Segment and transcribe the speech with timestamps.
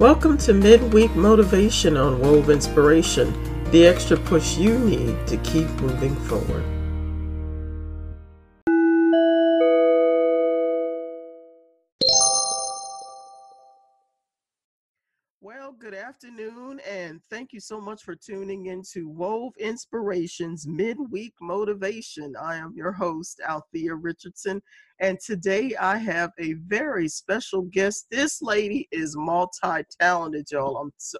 [0.00, 3.34] Welcome to Midweek Motivation on Wove Inspiration,
[3.72, 6.77] the extra push you need to keep moving forward.
[15.90, 22.34] Good afternoon, and thank you so much for tuning into Wove Inspirations Midweek Motivation.
[22.38, 24.60] I am your host, Althea Richardson,
[25.00, 28.06] and today I have a very special guest.
[28.10, 30.76] This lady is multi-talented, y'all.
[30.76, 31.16] I'm so,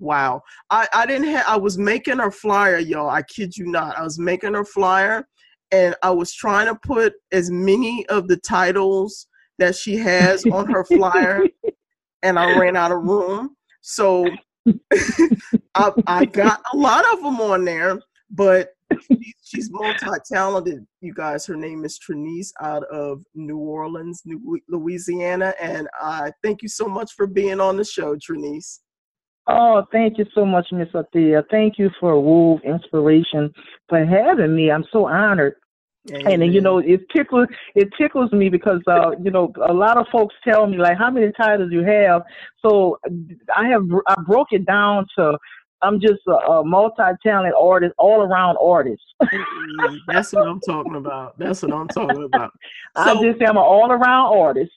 [0.00, 0.42] wow.
[0.68, 3.08] I, I didn't have I was making her flyer, y'all.
[3.08, 3.96] I kid you not.
[3.96, 5.26] I was making her flyer
[5.72, 10.66] and I was trying to put as many of the titles that she has on
[10.66, 11.48] her flyer
[12.22, 13.56] and I ran out of room.
[13.86, 14.26] So
[15.74, 18.70] I, I got a lot of them on there, but
[19.42, 25.88] she's multi-talented you guys her name is Trinice out of New Orleans New, Louisiana and
[26.00, 28.80] I thank you so much for being on the show Trinice
[29.46, 31.44] Oh, thank you so much, Miss Althea.
[31.50, 33.52] Thank you for Wove Inspiration
[33.90, 34.70] for having me.
[34.70, 35.56] I'm so honored.
[36.12, 36.42] Amen.
[36.42, 40.06] And you know, it tickles it tickles me because uh, you know a lot of
[40.12, 42.22] folks tell me like how many titles you have.
[42.64, 42.98] So
[43.56, 45.38] I have I broke it down to
[45.84, 49.02] I'm just a, a multi-talented artist, all-around artist.
[50.08, 51.38] That's what I'm talking about.
[51.38, 52.52] That's what I'm talking about.
[52.96, 54.72] So, I just am an all-around artist.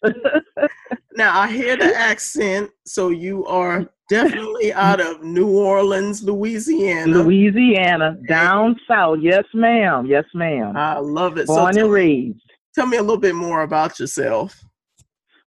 [1.16, 7.12] now I hear the accent, so you are definitely out of New Orleans, Louisiana.
[7.12, 9.20] Louisiana, down south.
[9.22, 10.06] Yes, ma'am.
[10.06, 10.76] Yes, ma'am.
[10.76, 11.48] I love it.
[11.48, 12.40] Born so and raised.
[12.74, 14.64] Tell me a little bit more about yourself.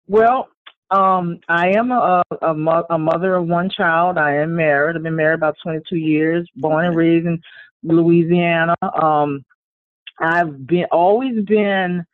[0.06, 0.48] Well,
[0.90, 4.18] um, I am a, a, mo- a, mother of one child.
[4.18, 4.96] I am married.
[4.96, 6.48] I've been married about 22 years.
[6.56, 7.40] Born and raised in
[7.84, 8.74] Louisiana.
[9.00, 9.44] Um,
[10.20, 12.04] I've been always been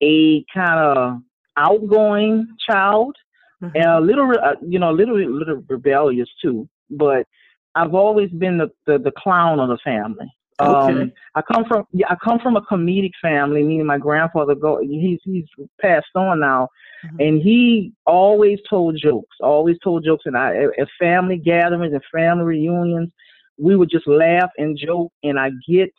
[0.00, 1.18] a kind of
[1.56, 3.16] outgoing child,
[3.62, 3.76] mm-hmm.
[3.76, 6.68] and a little, uh, you know, a little, little rebellious too.
[6.90, 7.26] But
[7.74, 10.32] I've always been the, the, the clown of the family.
[10.60, 11.02] Okay.
[11.02, 13.62] Um, I come from yeah, I come from a comedic family.
[13.62, 15.46] Meaning my grandfather go he's he's
[15.80, 16.68] passed on now,
[17.04, 17.20] mm-hmm.
[17.20, 19.36] and he always told jokes.
[19.40, 23.10] Always told jokes, and I at family gatherings and family reunions,
[23.58, 25.12] we would just laugh and joke.
[25.22, 25.92] And I get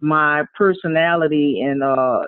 [0.00, 2.22] my personality and uh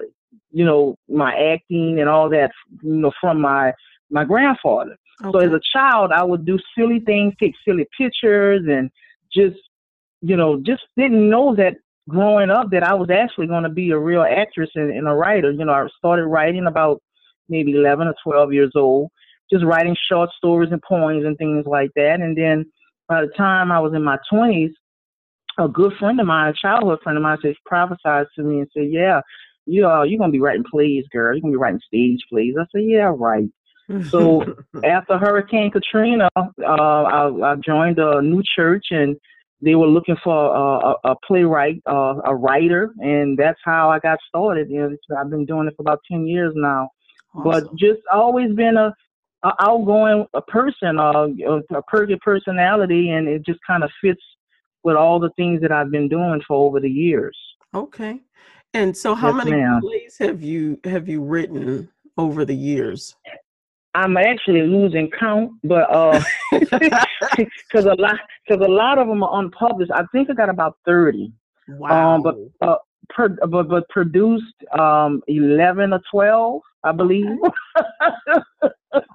[0.50, 2.50] you know my acting and all that
[2.82, 3.72] you know from my
[4.10, 4.96] my grandfather.
[5.22, 5.30] Okay.
[5.32, 8.90] So as a child, I would do silly things, take silly pictures, and
[9.32, 9.58] just
[10.22, 11.74] you know, just didn't know that
[12.08, 15.12] growing up that I was actually going to be a real actress and, and a
[15.12, 15.50] writer.
[15.50, 17.02] You know, I started writing about
[17.48, 19.10] maybe 11 or 12 years old,
[19.50, 22.20] just writing short stories and poems and things like that.
[22.20, 22.66] And then
[23.08, 24.72] by the time I was in my 20s,
[25.58, 28.68] a good friend of mine, a childhood friend of mine, said, prophesied to me and
[28.72, 29.20] said, "Yeah,
[29.66, 31.34] you uh, are you're gonna be writing plays, girl.
[31.34, 33.48] You're gonna be writing stage plays." I said, "Yeah, right."
[34.08, 34.42] So
[34.84, 39.16] after Hurricane Katrina, uh, I, I joined a new church and
[39.62, 43.98] they were looking for a, a, a playwright, uh, a writer, and that's how I
[43.98, 44.70] got started.
[44.70, 46.88] You know, I've been doing it for about ten years now,
[47.34, 47.50] awesome.
[47.50, 48.94] but just always been a,
[49.42, 51.28] a outgoing a person, uh,
[51.74, 54.22] a perfect personality, and it just kind of fits
[54.82, 57.36] with all the things that I've been doing for over the years.
[57.74, 58.20] Okay,
[58.72, 59.80] and so how yes, many ma'am.
[59.82, 63.14] plays have you have you written over the years?
[63.94, 69.40] I'm actually losing count, but uh, because a lot, because a lot of them are
[69.40, 69.90] unpublished.
[69.92, 71.32] I think I got about thirty.
[71.68, 72.14] Wow.
[72.14, 72.76] Um, but uh,
[73.08, 77.26] per, but but produced um eleven or twelve, I believe.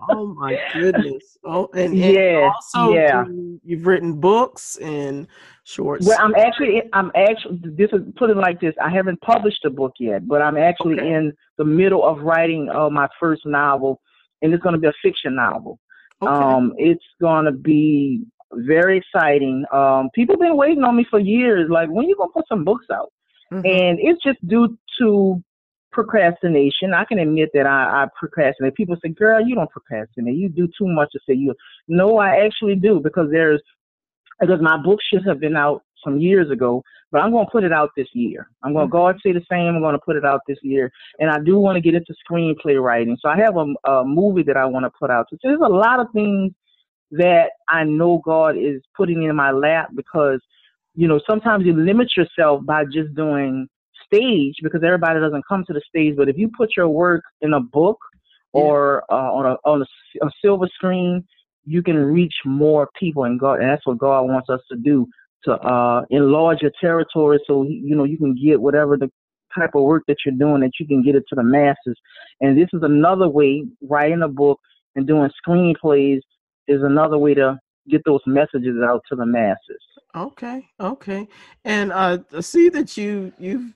[0.10, 1.38] oh my goodness!
[1.46, 3.24] Oh, and, and yeah, also yeah.
[3.64, 5.28] You've written books and
[5.64, 6.06] shorts.
[6.06, 7.60] Well, I'm actually, I'm actually.
[7.64, 8.76] This is put it like this.
[8.82, 11.14] I haven't published a book yet, but I'm actually okay.
[11.14, 14.02] in the middle of writing uh, my first novel
[14.46, 15.80] and it's going to be a fiction novel.
[16.22, 16.32] Okay.
[16.32, 18.24] Um, it's going to be
[18.54, 19.66] very exciting.
[19.74, 21.70] Um, people been waiting on me for years.
[21.70, 23.12] Like, when you gonna put some books out?
[23.52, 23.66] Mm-hmm.
[23.66, 25.44] And it's just due to
[25.92, 26.94] procrastination.
[26.94, 28.76] I can admit that I, I procrastinate.
[28.76, 30.36] People say, "Girl, you don't procrastinate.
[30.36, 31.54] You do too much to say you."
[31.88, 33.62] No, I actually do because there's
[34.40, 37.64] because my book should have been out some years ago, but I'm going to put
[37.64, 38.50] it out this year.
[38.64, 39.14] I'm going to mm-hmm.
[39.14, 39.76] God say the same.
[39.76, 42.14] I'm going to put it out this year, and I do want to get into
[42.30, 43.18] screenplay writing.
[43.22, 45.28] So I have a, a movie that I want to put out.
[45.30, 46.52] So there's a lot of things
[47.12, 50.42] that I know God is putting in my lap because
[50.96, 53.68] you know sometimes you limit yourself by just doing
[54.06, 56.16] stage because everybody doesn't come to the stage.
[56.18, 58.00] But if you put your work in a book
[58.52, 61.26] or uh, on a on a, a silver screen,
[61.66, 65.08] you can reach more people, and God, and that's what God wants us to do
[65.46, 69.10] to uh, enlarge your territory so you know you can get whatever the
[69.58, 71.96] type of work that you're doing that you can get it to the masses.
[72.42, 74.60] And this is another way, writing a book
[74.96, 76.20] and doing screenplays
[76.68, 77.58] is another way to
[77.90, 79.82] get those messages out to the masses.
[80.16, 81.28] Okay, okay,
[81.66, 83.74] and uh, I see that you you've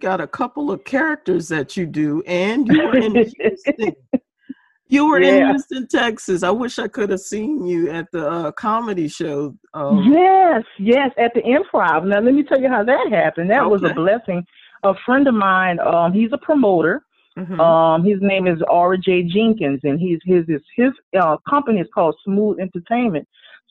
[0.00, 3.94] got a couple of characters that you do, and you were in Houston.
[4.88, 5.30] You were yeah.
[5.30, 6.42] in Houston, Texas.
[6.42, 9.56] I wish I could have seen you at the uh, comedy show.
[9.74, 12.06] Um, yes, yes, at the Improv.
[12.06, 13.50] Now let me tell you how that happened.
[13.50, 13.70] That okay.
[13.70, 14.44] was a blessing.
[14.84, 17.02] A friend of mine, um, he's a promoter.
[17.36, 17.60] Mm-hmm.
[17.60, 19.24] Um, his name is R.J.
[19.24, 23.26] Jenkins, and he's his his his uh, company is called Smooth Entertainment.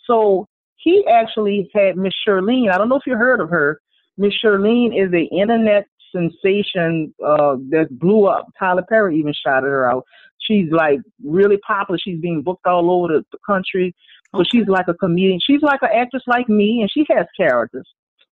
[0.06, 2.72] So he actually had Miss Shirlene.
[2.72, 3.80] I don't know if you heard of her.
[4.18, 8.48] Miss Shirlene is an internet sensation uh, that blew up.
[8.58, 10.06] Tyler Perry even shouted her out.
[10.40, 11.98] She's like really popular.
[12.02, 13.96] She's being booked all over the, the country.
[14.34, 14.50] So okay.
[14.52, 15.40] she's like a comedian.
[15.42, 17.88] She's like an actress like me, and she has characters.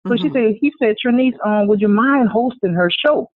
[0.08, 0.24] So mm-hmm.
[0.24, 3.30] she said, he said, Trinice, um, would you mind hosting her show?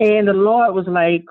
[0.00, 1.24] And the Lord was like,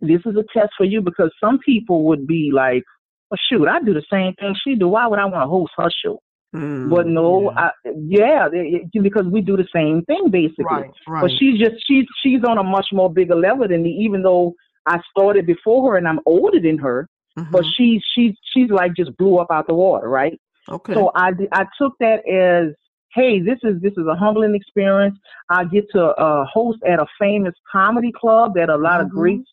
[0.00, 2.82] this is a test for you because some people would be like,
[3.30, 4.88] well, shoot, I do the same thing she do.
[4.88, 6.20] Why would I want to host her show?
[6.54, 10.64] Mm, but no, yeah, I, yeah they, because we do the same thing basically.
[10.64, 11.22] Right, right.
[11.22, 13.90] But she's just she's she's on a much more bigger level than me.
[14.02, 14.54] Even though
[14.86, 17.08] I started before her and I'm older than her,
[17.38, 17.50] mm-hmm.
[17.50, 20.38] but she's she's she's like just blew up out the water, right?
[20.68, 20.94] Okay.
[20.94, 22.74] So I I took that as
[23.14, 25.18] hey, this is this is a humbling experience.
[25.48, 29.06] I get to uh, host at a famous comedy club that a lot mm-hmm.
[29.06, 29.50] of greats,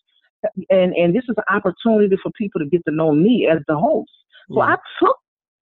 [0.69, 3.77] and and this is an opportunity for people to get to know me as the
[3.77, 4.11] host.
[4.49, 4.75] So yeah.
[4.75, 5.17] I took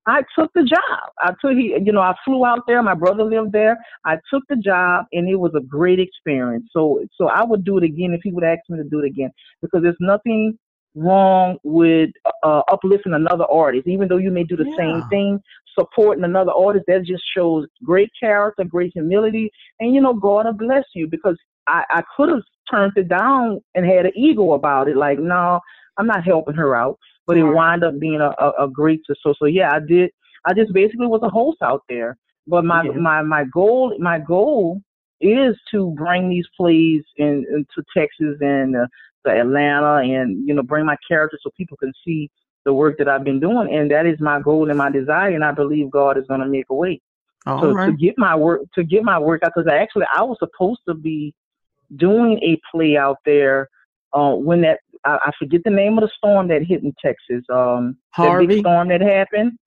[0.10, 1.12] I took the job.
[1.20, 2.82] I took you know I flew out there.
[2.82, 3.78] My brother lived there.
[4.06, 6.66] I took the job, and it was a great experience.
[6.72, 9.08] So so I would do it again if he would ask me to do it
[9.08, 10.58] again because there's nothing
[10.96, 12.10] wrong with
[12.44, 14.78] uh, uplifting another artist, even though you may do the yeah.
[14.78, 15.40] same thing,
[15.78, 16.86] supporting another artist.
[16.88, 21.38] That just shows great character, great humility, and you know, God will bless you because
[21.68, 25.60] I, I could have turned it down and had an ego about it, like, no,
[25.98, 26.98] I'm not helping her out.
[27.30, 30.10] But it wound up being a, a, a great so so yeah, I did.
[30.46, 32.18] I just basically was a host out there.
[32.48, 32.94] But my yeah.
[32.94, 34.82] my my goal my goal
[35.22, 38.88] is to bring these plays in, into Texas and uh,
[39.28, 42.32] to Atlanta and you know bring my characters so people can see
[42.66, 45.46] the work that I've been doing and that is my goal and my desire and
[45.46, 47.00] I believe God is going to make a way.
[47.46, 47.92] All so right.
[47.92, 50.96] to get my work to get my work out because actually I was supposed to
[50.96, 51.36] be
[51.96, 53.70] doing a play out there
[54.14, 57.44] uh, when that I, I, forget the name of the storm that hit in Texas.
[57.50, 59.58] Um, Harvey big storm that happened.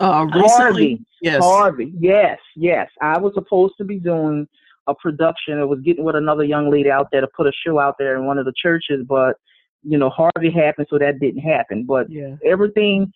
[0.00, 1.04] Uh, Harvey.
[1.20, 1.42] Yes.
[1.42, 1.92] Harvey.
[1.98, 2.38] Yes.
[2.56, 2.90] Yes.
[3.00, 4.46] I was supposed to be doing
[4.88, 5.58] a production.
[5.58, 8.16] It was getting with another young lady out there to put a show out there
[8.16, 9.36] in one of the churches, but
[9.84, 11.84] you know, Harvey happened, so that didn't happen.
[11.84, 12.36] But yeah.
[12.44, 13.12] everything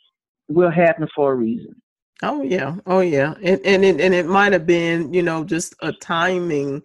[0.48, 1.80] will happen for a reason.
[2.22, 5.74] Oh yeah, oh yeah, and and it, and it might have been, you know, just
[5.80, 6.82] a timing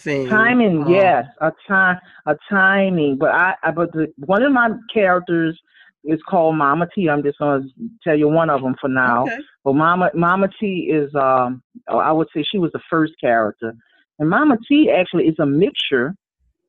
[0.00, 0.28] thing.
[0.28, 3.16] Timing, um, yes, a time, a timing.
[3.18, 5.58] But I, I but the, one of my characters
[6.04, 7.08] is called Mama T.
[7.08, 7.62] I'm just gonna
[8.02, 9.24] tell you one of them for now.
[9.24, 9.38] Okay.
[9.64, 13.74] But Mama, Mama T is, um, I would say she was the first character,
[14.18, 16.14] and Mama T actually is a mixture.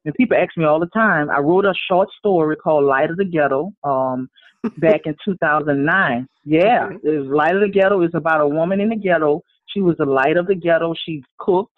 [0.04, 1.30] And people ask me all the time.
[1.30, 4.32] I wrote a short story called Light of the Ghetto um,
[4.80, 6.28] back in 2009.
[6.44, 7.20] Yeah, okay.
[7.20, 9.44] Light of the Ghetto is about a woman in the ghetto.
[9.68, 10.96] She was the light of the ghetto.
[11.06, 11.78] She cooked.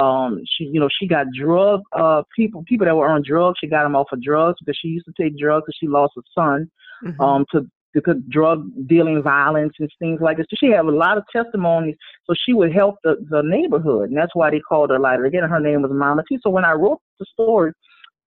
[0.00, 3.58] Um, she, you know, she got drug uh people people that were on drugs.
[3.60, 6.14] She got them off of drugs because she used to take drugs because she lost
[6.16, 6.70] a son.
[7.04, 7.20] Mm-hmm.
[7.20, 10.46] Um, to because drug dealing violence and things like this.
[10.50, 14.18] So she had a lot of testimonies, so she would help the, the neighborhood, and
[14.18, 15.24] that's why they called her Lighter.
[15.24, 16.38] Again, her name was Mama T.
[16.42, 17.72] So when I wrote the story,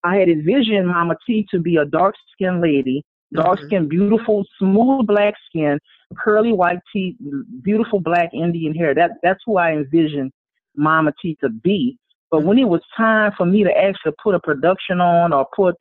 [0.03, 3.03] I had envisioned Mama T to be a dark skinned lady,
[3.33, 4.07] dark skinned, mm-hmm.
[4.09, 5.79] beautiful, smooth black skin,
[6.17, 7.15] curly white teeth,
[7.61, 8.93] beautiful black Indian hair.
[8.93, 10.31] That that's who I envisioned
[10.75, 11.97] Mama T to be.
[12.31, 15.75] But when it was time for me to actually put a production on or put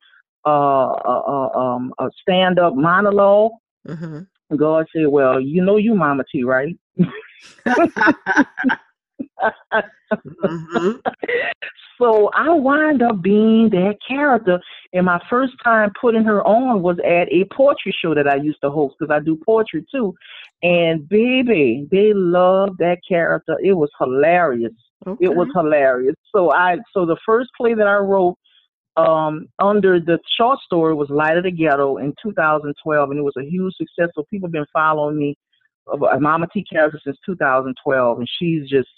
[0.45, 3.51] uh, a, a, um, a stand up monologue,
[3.87, 4.55] Mm-hmm.
[4.55, 6.75] God said, Well, you know you Mama T, right?
[10.45, 10.91] mm-hmm.
[12.01, 14.59] So I wind up being that character.
[14.93, 18.59] And my first time putting her on was at a poetry show that I used
[18.63, 20.13] to host because I do poetry too.
[20.63, 23.57] And baby, they loved that character.
[23.63, 24.73] It was hilarious.
[25.05, 25.25] Okay.
[25.25, 26.15] It was hilarious.
[26.33, 28.37] So I so the first play that I wrote
[28.95, 33.33] um, under the short story was Light of the Ghetto in 2012, and it was
[33.37, 34.09] a huge success.
[34.15, 35.35] So people have been following me,
[35.91, 38.89] uh, Mama T character since 2012, and she's just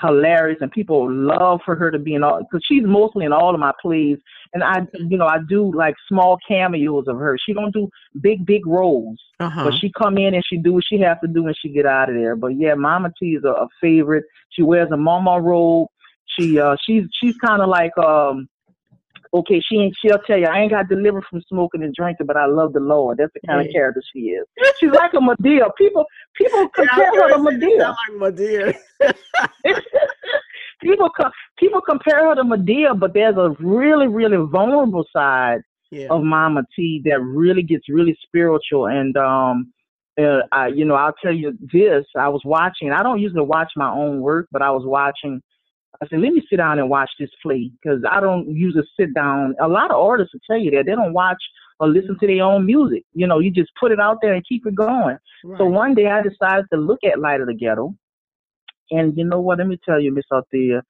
[0.00, 3.54] hilarious, and people love for her to be in all because she's mostly in all
[3.54, 4.18] of my plays,
[4.52, 7.36] and I, you know, I do like small cameos of her.
[7.44, 7.88] She don't do
[8.20, 9.64] big, big roles, uh-huh.
[9.64, 11.86] but she come in and she do what she has to do, and she get
[11.86, 12.36] out of there.
[12.36, 14.24] But yeah, Mama T is a, a favorite.
[14.50, 15.88] She wears a mama robe.
[16.38, 18.48] She, uh, she's she's kind of like um
[19.32, 19.96] okay, she ain't.
[20.00, 22.80] She'll tell you, I ain't got delivered from smoking and drinking, but I love the
[22.80, 23.18] Lord.
[23.18, 24.46] That's the kind of character she is.
[24.78, 25.70] She's like a Madea.
[25.76, 26.04] People,
[26.34, 27.94] people compare her to Madea.
[28.18, 29.14] Like
[30.82, 31.10] people,
[31.58, 36.08] people compare her to Madea, but there's a really, really vulnerable side yeah.
[36.10, 39.72] of Mama T that really gets really spiritual and um.
[40.18, 42.06] Uh, I, you know, I'll tell you this.
[42.16, 42.90] I was watching.
[42.90, 45.42] I don't usually watch my own work, but I was watching
[46.02, 49.14] I said, let me sit down and watch this play because I don't usually sit
[49.14, 49.54] down.
[49.60, 51.42] A lot of artists will tell you that they don't watch
[51.78, 53.04] or listen to their own music.
[53.14, 55.18] You know, you just put it out there and keep it going.
[55.44, 55.58] Right.
[55.58, 57.94] So one day I decided to look at Light of the Ghetto,
[58.90, 59.58] and you know what?
[59.58, 60.82] Let me tell you, Miss Althea.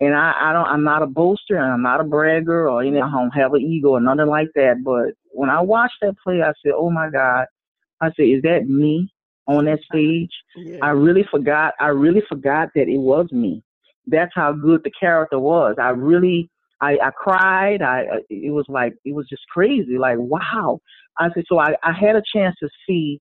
[0.00, 3.02] And I, I don't, I'm not a boaster and I'm not a bragger or anything.
[3.02, 4.84] I don't have an ego or nothing like that.
[4.84, 7.46] But when I watched that play, I said, oh my God.
[8.00, 9.12] I said, is that me
[9.48, 10.30] on that stage?
[10.54, 10.78] Yeah.
[10.82, 11.74] I really forgot.
[11.80, 13.64] I really forgot that it was me
[14.10, 15.76] that's how good the character was.
[15.80, 16.50] I really,
[16.80, 17.82] I, I cried.
[17.82, 19.98] I, it was like, it was just crazy.
[19.98, 20.80] Like, wow.
[21.18, 23.20] I said, so I, I had a chance to see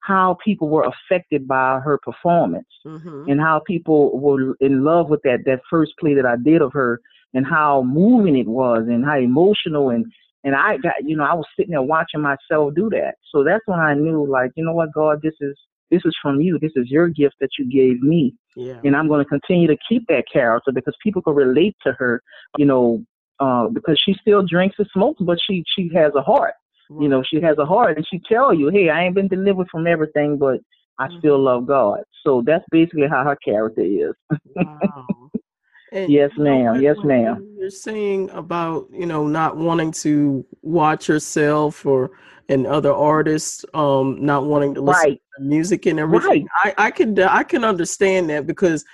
[0.00, 3.30] how people were affected by her performance mm-hmm.
[3.30, 6.72] and how people were in love with that, that first play that I did of
[6.72, 7.00] her
[7.34, 10.04] and how moving it was and how emotional and,
[10.42, 13.14] and I got, you know, I was sitting there watching myself do that.
[13.32, 15.56] So that's when I knew, like, you know what, God, this is,
[15.92, 16.58] this is from you.
[16.58, 18.34] This is your gift that you gave me.
[18.56, 18.80] Yeah.
[18.82, 22.22] And I'm going to continue to keep that character because people can relate to her,
[22.56, 23.04] you know,
[23.38, 26.54] uh, because she still drinks and smokes, but she, she has a heart.
[26.88, 27.02] Right.
[27.02, 29.68] You know, she has a heart and she tell you, hey, I ain't been delivered
[29.70, 30.60] from everything, but
[30.98, 31.18] I mm-hmm.
[31.18, 32.00] still love God.
[32.24, 34.14] So that's basically how her character is.
[34.56, 35.21] Wow.
[35.92, 36.80] And yes, ma'am.
[36.80, 37.54] Yes, ma'am.
[37.58, 42.12] You're saying about you know not wanting to watch yourself or
[42.48, 45.22] and other artists um not wanting to listen right.
[45.36, 46.48] to music and everything.
[46.64, 46.74] Right.
[46.78, 48.84] I I can I can understand that because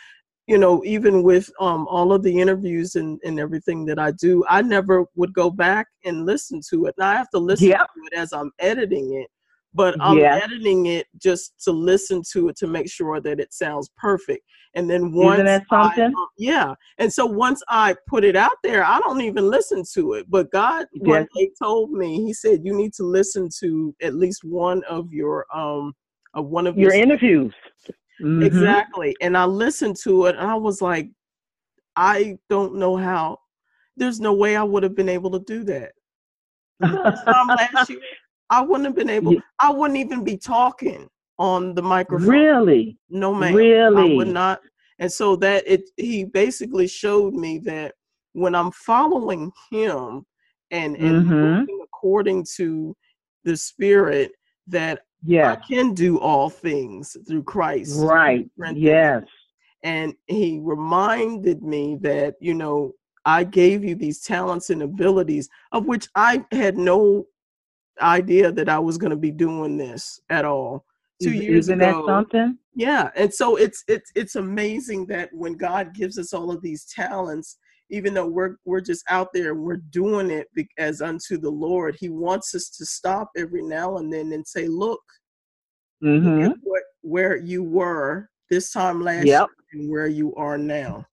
[0.49, 4.45] you know even with um all of the interviews and and everything that I do,
[4.49, 6.97] I never would go back and listen to it.
[6.99, 7.87] Now I have to listen yep.
[7.87, 9.31] to it as I'm editing it
[9.75, 10.43] but I'm yes.
[10.45, 14.43] editing it just to listen to it to make sure that it sounds perfect.
[14.75, 16.13] And then once, Isn't that something?
[16.17, 16.75] I, yeah.
[16.99, 20.27] And so once I put it out there, I don't even listen to it.
[20.29, 21.27] But God yes.
[21.35, 25.47] day told me, He said, you need to listen to at least one of your
[25.55, 25.95] um
[26.35, 27.55] of one of your, your interviews.
[28.21, 28.43] Mm-hmm.
[28.43, 29.17] Exactly.
[29.21, 31.09] And I listened to it, and I was like,
[31.97, 33.39] I don't know how.
[33.97, 35.93] There's no way I would have been able to do that.
[36.81, 37.99] last year,
[38.51, 39.37] I wouldn't have been able.
[39.61, 42.29] I wouldn't even be talking on the microphone.
[42.29, 42.99] Really?
[43.09, 43.55] No, man.
[43.55, 44.13] Really?
[44.13, 44.61] I would not.
[44.99, 47.95] And so that it, he basically showed me that
[48.33, 50.25] when I'm following him
[50.71, 51.65] and and mm-hmm.
[51.83, 52.97] according to
[53.45, 54.33] the Spirit,
[54.67, 55.53] that yeah.
[55.53, 58.01] I can do all things through Christ.
[58.01, 58.49] Right.
[58.75, 59.23] Yes.
[59.85, 62.93] And he reminded me that you know
[63.25, 67.27] I gave you these talents and abilities of which I had no
[68.01, 70.85] idea that I was going to be doing this at all.
[71.23, 72.59] Two Is, years isn't ago, that something?
[72.75, 76.85] Yeah, and so it's it's it's amazing that when God gives us all of these
[76.85, 77.59] talents,
[77.91, 80.47] even though we're we're just out there and we're doing it
[80.79, 84.69] as unto the Lord, He wants us to stop every now and then and say,
[84.69, 85.03] "Look,
[86.05, 86.53] mm-hmm.
[86.63, 89.49] what, where you were this time last yep.
[89.49, 91.05] year and where you are now."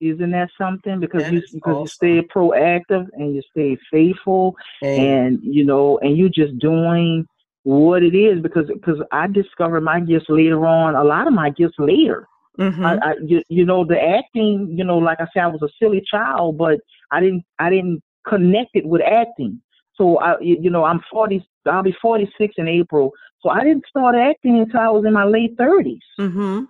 [0.00, 0.98] Isn't that something?
[0.98, 2.08] Because that you because awesome.
[2.08, 7.26] you stay proactive and you stay faithful and, and you know and you're just doing
[7.64, 10.94] what it is because because I discovered my gifts later on.
[10.94, 12.26] A lot of my gifts later.
[12.58, 12.84] Mm-hmm.
[12.84, 14.74] I, I you, you know the acting.
[14.76, 16.80] You know, like I said, I was a silly child, but
[17.10, 19.60] I didn't I didn't connect it with acting.
[19.96, 21.46] So I you know I'm 40.
[21.66, 23.12] I'll be 46 in April.
[23.42, 25.98] So I didn't start acting until I was in my late 30s.
[26.18, 26.64] Mm-hmm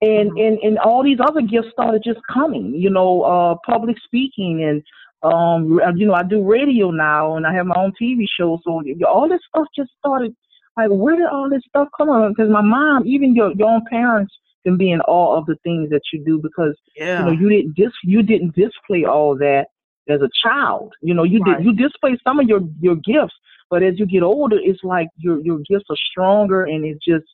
[0.00, 0.38] and mm-hmm.
[0.38, 4.82] and and all these other gifts started just coming you know uh public speaking and
[5.22, 8.82] um you know i do radio now and i have my own tv show so
[9.08, 10.34] all this stuff just started
[10.76, 13.82] like where did all this stuff come from because my mom even your your own
[13.88, 14.34] parents
[14.64, 17.20] can be in awe of the things that you do because yeah.
[17.20, 19.66] you know you didn't dis you didn't display all that
[20.08, 21.58] as a child you know you right.
[21.58, 23.34] did you display some of your your gifts
[23.70, 27.24] but as you get older it's like your your gifts are stronger and it's just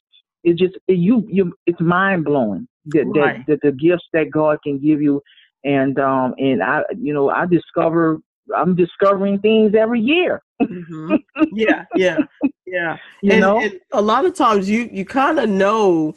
[0.45, 3.47] it's just you you it's mind blowing that, right.
[3.47, 5.23] that, that the gifts that God can give you
[5.65, 8.19] and um and I you know I discover
[8.57, 10.43] I'm discovering things every year.
[10.61, 11.17] mm-hmm.
[11.53, 12.19] Yeah, yeah,
[12.67, 12.97] yeah.
[13.23, 16.15] you and, know, and a lot of times you you kind of know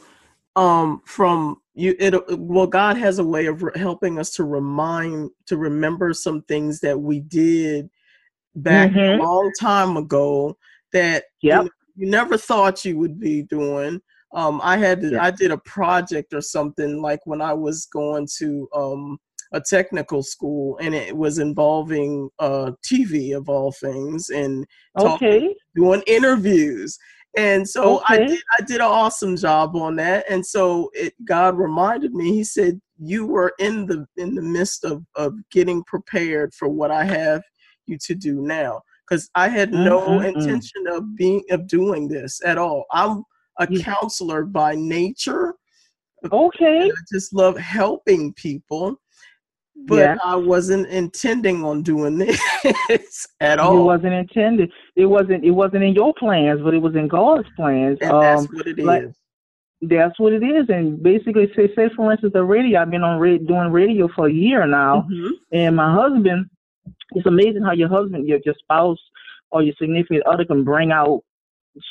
[0.56, 5.30] um from you it well God has a way of re- helping us to remind
[5.46, 7.90] to remember some things that we did
[8.56, 9.20] back mm-hmm.
[9.20, 10.56] a long time ago
[10.92, 11.64] that yep.
[11.64, 14.00] you, you never thought you would be doing
[14.36, 15.24] um, I had yeah.
[15.24, 19.18] I did a project or something like when I was going to um,
[19.52, 24.66] a technical school, and it was involving uh, TV of all things, and
[25.00, 25.56] talking, Okay.
[25.74, 26.98] doing interviews.
[27.36, 30.24] And so I did I did an awesome job on that.
[30.30, 34.84] And so it God reminded me, he said, You were in the in the midst
[34.84, 37.42] of, of getting prepared for what I have
[37.86, 38.82] you to do now.
[39.08, 40.26] Because I had no Mm-mm-mm.
[40.26, 42.86] intention of being of doing this at all.
[42.92, 43.22] I'm
[43.58, 45.54] a counselor by nature.
[46.32, 46.90] Okay.
[46.90, 49.00] I just love helping people.
[49.86, 50.16] But Yeah.
[50.24, 52.16] I wasn't intending on doing
[52.88, 53.78] this at all.
[53.78, 54.70] It wasn't intended.
[54.96, 55.44] It wasn't.
[55.44, 57.98] It wasn't in your plans, but it was in God's plans.
[58.00, 58.84] and that's Um, what it is.
[58.84, 59.08] like-
[59.82, 60.70] that's what it is.
[60.70, 62.80] And basically, say, say for instance, the radio.
[62.80, 65.30] I've been on ra- doing radio for a year now, Mhm.
[65.52, 66.46] and my husband.
[67.12, 68.98] It's amazing how your husband, your your spouse,
[69.50, 71.22] or your significant other can bring out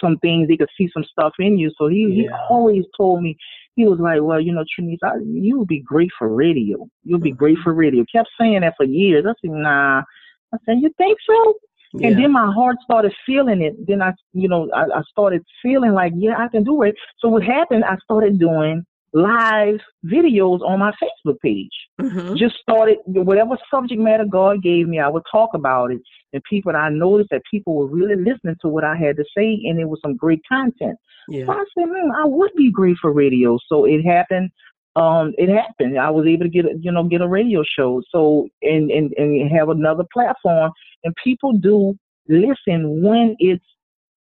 [0.01, 0.48] some things.
[0.48, 1.72] They could see some stuff in you.
[1.77, 3.38] So he he always told me.
[3.77, 6.88] He was like, well, you know, Trinice, I, you would be great for radio.
[7.04, 7.63] You'll be great mm-hmm.
[7.63, 8.06] for radio.
[8.10, 9.25] Kept saying that for years.
[9.27, 10.01] I said, nah.
[10.54, 11.56] I said, you think so?
[11.96, 12.08] Yeah.
[12.08, 13.75] And then my heart started feeling it.
[13.86, 16.96] Then I, you know, I, I started feeling like, yeah, I can do it.
[17.20, 17.84] So what happened?
[17.84, 21.72] I started doing live videos on my Facebook page.
[22.01, 22.36] Mhm.
[22.38, 26.01] Just started whatever subject matter God gave me, I would talk about it.
[26.34, 29.24] And people, and I noticed that people were really listening to what I had to
[29.36, 30.98] say, and it was some great content.
[31.45, 33.57] So I said, hmm, I would be great for radio.
[33.67, 34.50] So it happened.
[34.98, 35.98] Um, it happened.
[35.98, 38.01] I was able to get, a, you know, get a radio show.
[38.10, 40.72] So and and and have another platform.
[41.05, 41.95] And people do
[42.27, 43.63] listen when it's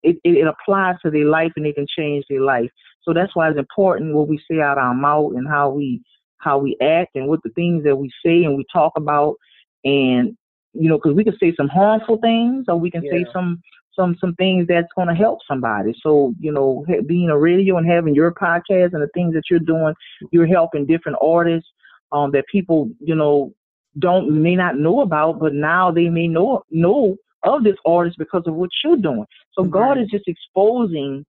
[0.03, 2.71] it, it, it applies to their life and they can change their life.
[3.03, 6.03] So that's why it's important what we say out our mouth and how we
[6.39, 9.37] how we act and what the things that we say and we talk about.
[9.85, 10.37] And
[10.73, 13.61] you know, because we can say some harmful things or we can say some
[13.95, 15.95] some some things that's going to help somebody.
[16.03, 19.61] So you know, being a radio and having your podcast and the things that you're
[19.61, 19.95] doing,
[20.33, 21.69] you're helping different artists
[22.13, 23.53] um, that people you know
[23.99, 28.43] don't may not know about, but now they may know know of this artist because
[28.47, 29.27] of what you're doing.
[29.53, 31.25] So God is just exposing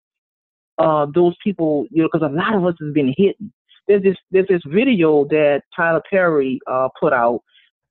[0.77, 3.51] uh, those people, you know, because a lot of us has been hidden.
[3.87, 7.41] There's this there's this video that Tyler Perry uh, put out.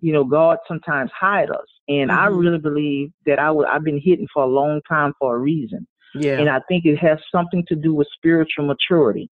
[0.00, 2.38] You know, God sometimes hide us, and I Mhm.
[2.40, 5.86] really believe that I would I've been hidden for a long time for a reason,
[6.14, 6.38] Yeah.
[6.40, 9.28] and I think it has something to do with spiritual maturity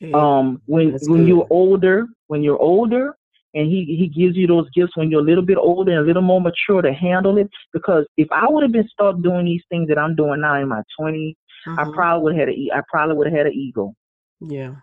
[0.00, 0.16] Yeah.
[0.18, 3.14] um when That's when you're older when you're older
[3.54, 6.04] and he he gives you those gifts when you're a little bit older and a
[6.04, 9.62] little more mature to handle it because if i would have been start doing these
[9.70, 11.34] things that i'm doing now in my 20s
[11.66, 11.92] i Mhm.
[11.94, 13.94] probably would have had a, I probably would have had an ego
[14.40, 14.74] Yeah.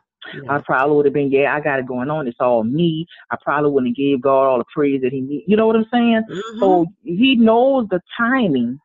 [0.49, 3.35] i probably would have been yeah i got it going on it's all me i
[3.43, 5.85] probably wouldn't have gave god all the praise that he need you know what i'm
[5.91, 6.59] saying Mhm.
[6.59, 8.79] so he knows the timing,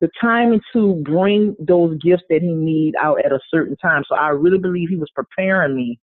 [0.00, 4.02] the timing to bring those gifts that he need out at a certain time.
[4.08, 5.98] So I really believe he was preparing me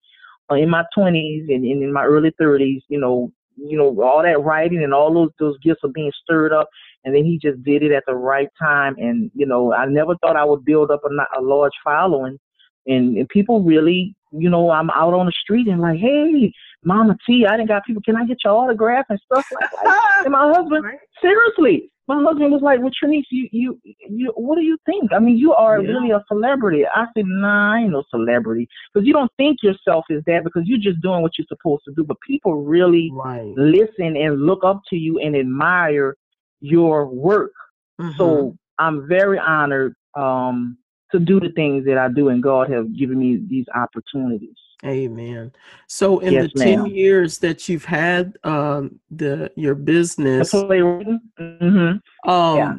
[0.51, 2.83] uh, in my twenties and, and in my early thirties.
[2.89, 6.53] You know, you know all that writing and all those those gifts are being stirred
[6.53, 6.69] up,
[7.09, 8.95] and then he just did it at the right time.
[8.99, 12.39] And you know, I never thought I would build up a, a large following,
[12.87, 14.15] and, and people really.
[14.31, 16.53] You know, I'm out on the street and like, hey,
[16.85, 18.03] Mama T, I didn't got people.
[18.05, 19.91] Can I get your autograph and stuff like that?
[20.25, 20.85] And my husband,
[21.23, 25.13] seriously, my husband was like, "Well, Trinice, you, you, you, what do you think?
[25.13, 25.89] I mean, you are Yeah.
[25.89, 30.05] really a celebrity." I said, "Nah, I ain't no celebrity, because you don't think yourself
[30.11, 32.05] is that because you're just doing what you're supposed to do.
[32.05, 33.55] But people really Right.
[33.57, 36.17] listen and look up to you and admire
[36.61, 37.53] your work.
[38.01, 38.17] Mhm.
[38.17, 40.79] So I'm very honored um,
[41.13, 44.57] to do the things that I do, and God have given me these opportunities.
[44.85, 45.53] Amen.
[45.89, 52.31] So in Yes, the 10 years that you've had um the your business Mm-hmm.
[52.31, 52.75] um Yeah.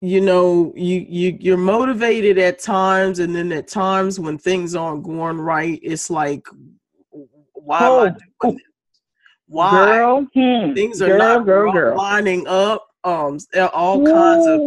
[0.00, 5.04] you know you you you're motivated at times and then at times when things aren't
[5.04, 6.44] going right it's like
[7.52, 8.10] why Oh,
[8.42, 8.56] oh.
[9.48, 10.74] Why Girl, hmm.
[10.74, 11.96] things are girl, not girl, girl.
[11.96, 14.60] lining up um there are all kinds of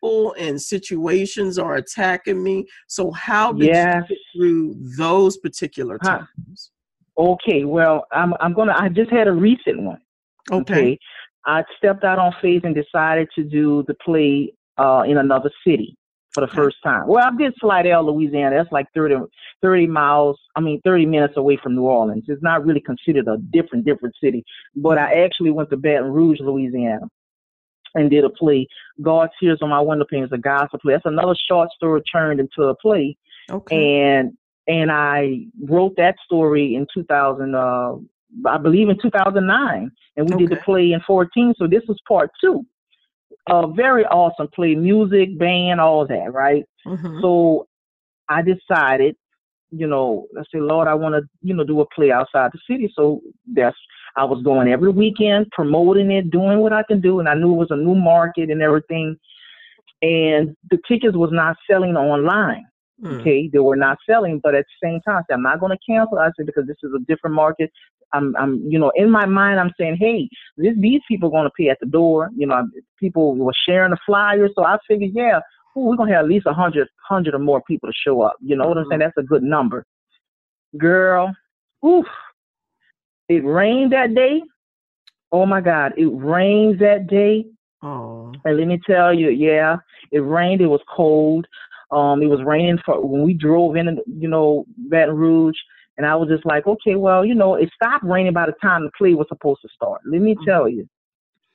[0.00, 4.04] people and situations are attacking me so how did Yes.
[4.08, 6.18] you get through those particular Huh.
[6.18, 6.70] times
[7.18, 8.74] Okay, well, I'm I'm gonna.
[8.74, 10.00] I just had a recent one.
[10.50, 10.98] okay
[11.44, 15.94] I stepped out on faith and decided to do the play uh, in another city
[16.32, 17.06] for the first time.
[17.06, 18.56] Well, I did Slidell, Louisiana.
[18.56, 19.16] That's like 30,
[19.60, 20.38] 30 miles.
[20.56, 22.24] I mean, thirty minutes away from New Orleans.
[22.28, 24.44] It's not really considered a different different city.
[24.74, 27.08] But I actually went to Baton Rouge, Louisiana.
[27.94, 28.66] And did a play,
[29.02, 30.24] God Tears on My Window Pane.
[30.24, 30.94] It's a gospel play.
[30.94, 33.18] That's another short story turned into a play
[33.50, 37.94] okay and and I wrote that story in 2000, uh,
[38.46, 41.54] I believe in 2009, and we did the play in 14.
[41.56, 42.64] So this was part two.
[43.48, 46.64] A very awesome play, music, band, all that, right?
[46.86, 47.20] Mhm.
[47.20, 47.66] So
[48.28, 49.16] I decided,
[49.70, 52.60] you know, I said, Lord, I want to, you know, do a play outside the
[52.70, 52.92] city.
[52.94, 53.20] So
[53.52, 53.76] that's
[54.16, 57.52] I was going every weekend, promoting it, doing what I can do, and I knew
[57.52, 59.16] it was a new market and everything.
[60.02, 62.66] And the tickets was not selling online.
[63.02, 63.20] Mm.
[63.20, 65.76] Okay, they were not selling, but at the same time, I said, I'm not going
[65.76, 66.18] to cancel.
[66.18, 67.70] I said because this is a different market.
[68.12, 71.46] I'm, I'm, you know, in my mind, I'm saying, hey, this, these people are going
[71.46, 72.30] to pay at the door.
[72.36, 72.68] You know,
[73.00, 75.40] people were sharing the flyers, so I figured, yeah,
[75.76, 78.34] ooh, we're gonna have at least a hundred, hundred or more people to show up.
[78.40, 79.00] You know what I'm saying?
[79.00, 79.10] Mm-hmm.
[79.16, 79.84] That's a good number.
[80.78, 81.34] Girl,
[81.84, 82.06] oof,
[83.28, 84.42] it rained that day.
[85.30, 87.46] Oh my God, it rained that day.
[87.82, 88.32] Oh.
[88.44, 89.76] And let me tell you, yeah,
[90.12, 90.60] it rained.
[90.60, 91.46] It was cold.
[91.92, 95.58] Um, it was raining for when we drove in, you know, Baton Rouge.
[95.98, 98.84] And I was just like, okay, well, you know, it stopped raining by the time
[98.84, 100.00] the play was supposed to start.
[100.06, 100.44] Let me mm-hmm.
[100.48, 100.88] tell you,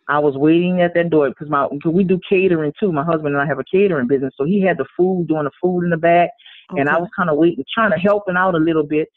[0.08, 2.92] I was waiting at that door because my cause we do catering too.
[2.92, 5.52] My husband and I have a catering business, so he had the food, doing the
[5.62, 6.30] food in the back,
[6.72, 6.80] okay.
[6.80, 9.10] and I was kind of waiting, trying to help him out a little bit.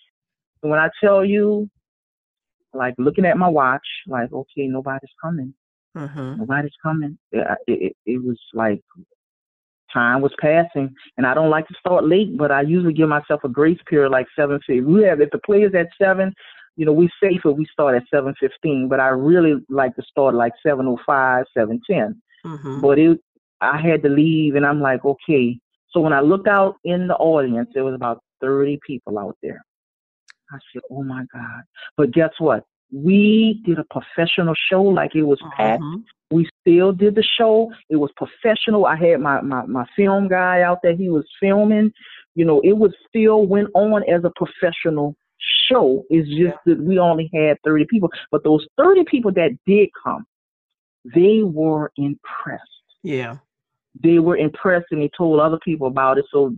[0.63, 1.71] And when I tell you,
[2.75, 5.55] like looking at my watch, like okay, nobody's coming,
[5.97, 6.39] mm-hmm.
[6.39, 7.19] nobody's coming.
[7.31, 8.81] It, it, it was like
[9.93, 13.43] time was passing, and I don't like to start late, but I usually give myself
[13.45, 14.61] a grace period like seven.
[14.69, 16.35] We have if the play's at seven,
[16.77, 20.35] you know, we safer we start at seven fifteen, but I really like to start
[20.35, 22.21] like seven oh five, seven ten.
[22.45, 22.81] Mm-hmm.
[22.81, 23.21] But it,
[23.61, 25.59] I had to leave, and I'm like, okay.
[25.91, 29.63] So when I looked out in the audience, there was about thirty people out there.
[30.53, 31.63] I said, oh my god!
[31.97, 32.65] But guess what?
[32.93, 35.83] We did a professional show like it was packed.
[36.31, 37.73] We still did the show.
[37.89, 38.87] It was professional.
[38.87, 40.95] I had my, my, my film guy out there.
[40.95, 41.93] He was filming.
[42.35, 45.17] You know, it was still went on as a professional
[45.69, 46.05] show.
[46.11, 48.11] It's just that we only had 30 people.
[48.31, 50.25] But those 30 people that did come,
[51.05, 52.63] they were impressed.
[53.03, 53.37] Yeah.
[54.03, 56.27] They were impressed and they told other people about it.
[56.31, 56.55] So,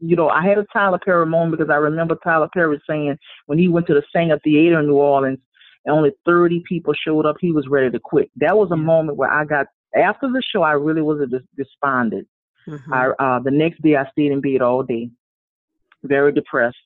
[0.00, 3.58] you know, I had a Tyler Perry moment because I remember Tyler Perry saying when
[3.58, 5.38] he went to the Saenger Theater in New Orleans
[5.84, 8.30] and only 30 people showed up, he was ready to quit.
[8.36, 12.28] That was a moment where I got, after the show, I really was a despondent.
[12.68, 12.92] Mm-hmm.
[12.92, 15.10] I, uh, the next day, I stayed in bed all day,
[16.04, 16.76] very depressed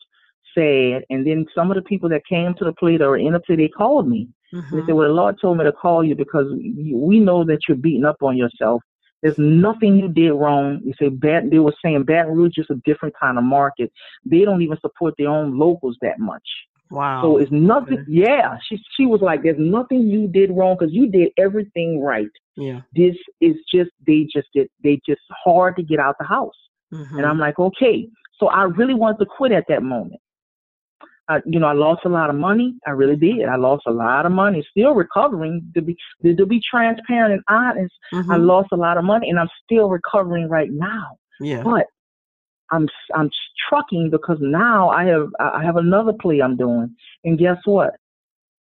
[0.56, 1.04] sad.
[1.10, 3.56] And then some of the people that came to the plea or in the plea,
[3.56, 4.28] they called me.
[4.52, 4.76] Mm-hmm.
[4.76, 7.76] They said, "Well, the Lord told me to call you because we know that you're
[7.76, 8.82] beating up on yourself.
[9.22, 11.50] There's nothing you did wrong." You say Baton.
[11.50, 13.92] They were saying Baton Rouge is a different kind of market.
[14.24, 16.46] They don't even support their own locals that much.
[16.90, 17.22] Wow.
[17.22, 17.98] So it's nothing.
[17.98, 18.04] Okay.
[18.08, 22.28] Yeah, she she was like, "There's nothing you did wrong because you did everything right."
[22.56, 22.80] Yeah.
[22.94, 26.54] This is just they just did they just hard to get out the house.
[26.92, 27.18] Mm-hmm.
[27.18, 28.08] And I'm like, okay.
[28.38, 30.20] So I really wanted to quit at that moment.
[31.28, 32.76] I, you know, I lost a lot of money.
[32.86, 33.46] I really did.
[33.46, 34.64] I lost a lot of money.
[34.70, 37.94] Still recovering to be to be transparent and honest.
[38.12, 38.30] Mm-hmm.
[38.30, 41.18] I lost a lot of money, and I'm still recovering right now.
[41.40, 41.62] Yeah.
[41.64, 41.86] But
[42.70, 43.30] I'm I'm
[43.68, 47.94] trucking because now I have I have another play I'm doing, and guess what?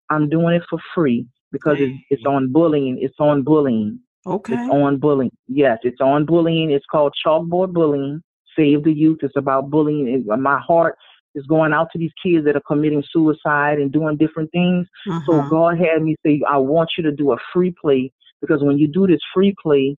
[0.10, 3.00] I'm doing it for free because it's, it's on bullying.
[3.02, 4.00] It's on bullying.
[4.26, 4.54] Okay.
[4.54, 5.32] It's on bullying.
[5.48, 6.72] Yes, it's on bullying.
[6.72, 8.22] It's called chalkboard bullying.
[8.58, 9.20] Save the youth.
[9.22, 10.26] It's about bullying.
[10.28, 10.98] my heart
[11.34, 14.88] is going out to these kids that are committing suicide and doing different things.
[15.08, 15.26] Mm-hmm.
[15.26, 18.12] So God had me say, I want you to do a free play
[18.42, 19.96] because when you do this free play,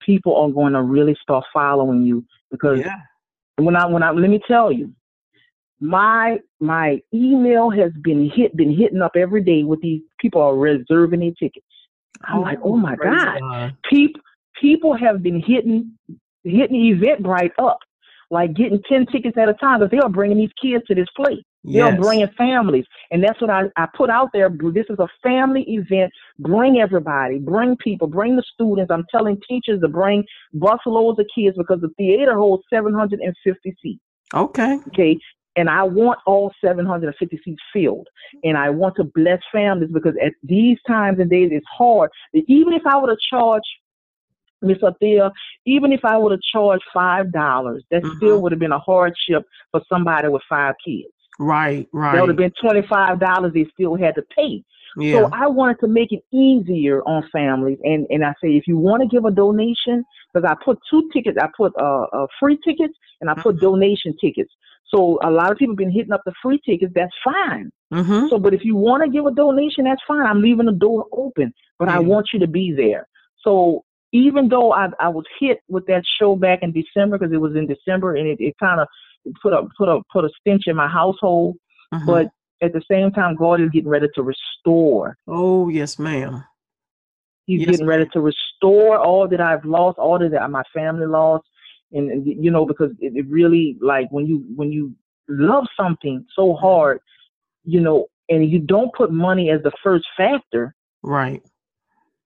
[0.00, 2.96] people are going to really start following you because yeah.
[3.58, 4.92] When I when I let me tell you,
[5.80, 10.56] my my email has been hit been hitting up every day with these people are
[10.56, 11.66] reserving their tickets.
[12.24, 13.38] I'm oh, like, oh, oh my God.
[13.40, 13.76] God.
[13.88, 14.20] People
[14.60, 15.92] people have been hitting
[16.44, 17.78] hitting Eventbrite up
[18.30, 21.08] like getting 10 tickets at a time because they are bringing these kids to this
[21.16, 21.42] place.
[21.64, 21.90] Yes.
[21.90, 22.84] They're bringing families.
[23.10, 24.48] And that's what I, I put out there.
[24.48, 26.12] This is a family event.
[26.38, 28.90] Bring everybody, bring people, bring the students.
[28.90, 34.00] I'm telling teachers to bring busloads of kids because the theater holds 750 seats.
[34.34, 34.78] Okay.
[34.88, 35.18] Okay.
[35.56, 38.06] And I want all 750 seats filled.
[38.44, 42.10] And I want to bless families because at these times and days, it's hard.
[42.32, 43.64] Even if I were to charge
[44.62, 45.32] Miss Althea,
[45.66, 48.16] even if I would have charged five dollars, that mm-hmm.
[48.16, 51.08] still would have been a hardship for somebody with five kids.
[51.38, 52.14] Right, right.
[52.14, 54.64] That would have been twenty five dollars they still had to pay.
[54.96, 55.12] Yeah.
[55.12, 58.76] So I wanted to make it easier on families, and and I say if you
[58.76, 62.58] want to give a donation, because I put two tickets, I put uh, uh free
[62.64, 63.66] tickets and I put mm-hmm.
[63.66, 64.52] donation tickets.
[64.94, 66.92] So a lot of people have been hitting up the free tickets.
[66.94, 67.70] That's fine.
[67.92, 68.28] Mm-hmm.
[68.28, 70.26] So, but if you want to give a donation, that's fine.
[70.26, 71.96] I'm leaving the door open, but yeah.
[71.96, 73.06] I want you to be there.
[73.44, 77.40] So even though I, I was hit with that show back in December because it
[77.40, 78.88] was in December and it, it kind of
[79.42, 81.56] put a put a put a stench in my household,
[81.92, 82.04] uh-huh.
[82.06, 82.28] but
[82.60, 85.16] at the same time, God is getting ready to restore.
[85.26, 86.44] Oh yes, ma'am.
[87.46, 91.46] He's yes, getting ready to restore all that I've lost, all that my family lost,
[91.92, 94.94] and, and you know because it, it really like when you when you
[95.28, 97.00] love something so hard,
[97.64, 101.42] you know and you don't put money as the first factor, right?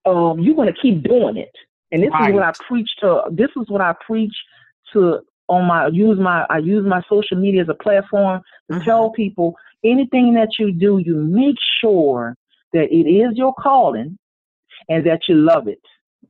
[0.04, 1.52] Um, you're going to keep doing it.
[1.92, 2.30] And this right.
[2.30, 3.22] is what I preach to.
[3.30, 4.34] This is what I preach
[4.92, 8.84] to on my use my I use my social media as a platform to mm-hmm.
[8.84, 12.36] tell people anything that you do, you make sure
[12.72, 14.18] that it is your calling
[14.88, 15.80] and that you love it.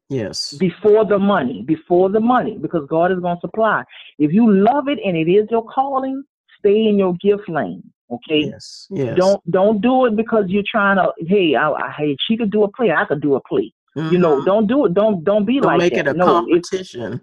[0.08, 0.52] Yes.
[0.54, 3.84] Before the money, before the money, because God is going to supply.
[4.18, 6.22] If you love it and it is your calling,
[6.58, 7.82] stay in your gift lane.
[8.10, 8.50] Okay.
[8.50, 8.88] Yes.
[8.90, 9.16] Yes.
[9.16, 11.12] Don't don't do it because you're trying to.
[11.26, 12.90] Hey, I, I hey, she could do a play.
[12.90, 13.72] I could do a play.
[13.96, 14.12] Mm-hmm.
[14.12, 14.44] You know, mm-hmm.
[14.44, 14.94] don't do it.
[14.94, 16.06] Don't don't be don't like make that.
[16.06, 17.20] it a no, competition.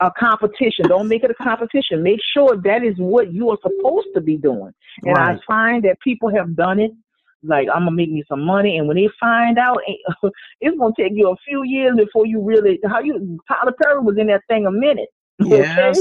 [0.00, 0.88] A competition.
[0.88, 2.02] Don't make it a competition.
[2.02, 4.72] Make sure that is what you are supposed to be doing.
[5.02, 5.36] And right.
[5.36, 6.92] I find that people have done it
[7.42, 9.78] like I'm gonna make me some money, and when they find out,
[10.60, 12.78] it's gonna take you a few years before you really.
[12.86, 15.08] How you Tyler Perry was in that thing a minute.
[15.38, 15.98] Yes.
[15.98, 16.00] Okay?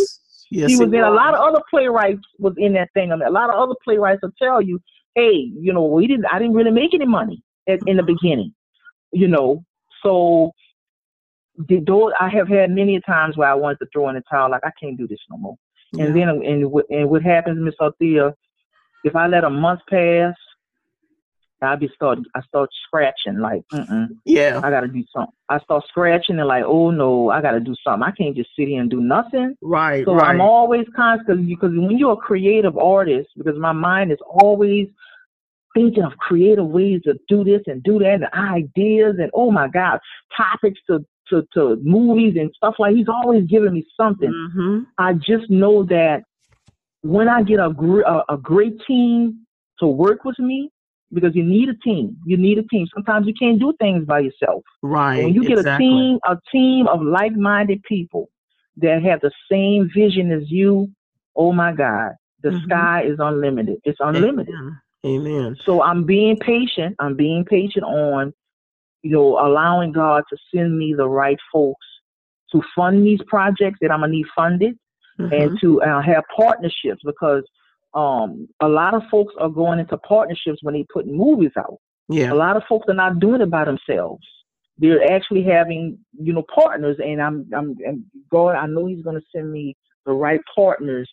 [0.51, 1.03] Yes, he was in.
[1.03, 3.11] A lot of other playwrights was in that thing.
[3.11, 4.79] A lot of other playwrights will tell you,
[5.15, 6.27] "Hey, you know, we didn't.
[6.31, 8.53] I didn't really make any money at, in the beginning,
[9.11, 9.65] you know.
[10.03, 10.51] So
[11.57, 12.13] the door.
[12.19, 14.71] I have had many times where I wanted to throw in the towel, like I
[14.79, 15.57] can't do this no more.
[15.93, 16.05] Yeah.
[16.05, 18.33] And then, and, and what happens, Miss Althea,
[19.03, 20.35] if I let a month pass
[21.65, 25.33] I be start I start scratching like mm yeah I gotta do something.
[25.49, 28.03] I start scratching and like oh no I gotta do something.
[28.03, 29.55] I can't just sit here and do nothing.
[29.61, 30.05] Right.
[30.05, 30.29] So right.
[30.29, 34.87] I'm always conscious because when you're a creative artist, because my mind is always
[35.73, 39.67] thinking of creative ways to do this and do that and ideas and oh my
[39.67, 39.99] god
[40.35, 44.31] topics to to, to movies and stuff like he's always giving me something.
[44.31, 44.83] Mm-hmm.
[44.97, 46.23] I just know that
[47.01, 49.45] when I get a, gr- a, a great team
[49.79, 50.71] to work with me,
[51.13, 52.17] because you need a team.
[52.25, 52.87] You need a team.
[52.93, 54.63] Sometimes you can't do things by yourself.
[54.81, 55.23] Right.
[55.23, 55.85] when you get exactly.
[55.85, 58.29] a team, a team of like-minded people
[58.77, 60.89] that have the same vision as you,
[61.35, 62.11] oh my God,
[62.41, 62.65] the mm-hmm.
[62.65, 63.77] sky is unlimited.
[63.83, 64.53] It's unlimited.
[64.53, 64.81] Amen.
[65.05, 65.57] Amen.
[65.63, 66.95] So I'm being patient.
[66.99, 68.33] I'm being patient on,
[69.05, 71.85] you know, allowing God to send me the right folks
[72.51, 74.79] to fund these projects that I'm gonna need funded,
[75.19, 75.31] mm-hmm.
[75.31, 77.43] and to uh, have partnerships because
[77.93, 81.77] um, a lot of folks are going into partnerships when they put movies out.
[82.09, 82.33] Yeah.
[82.33, 84.25] A lot of folks are not doing it by themselves.
[84.79, 89.19] They're actually having, you know, partners, and I'm, I'm, and God, I know He's going
[89.21, 91.09] to send me the right partners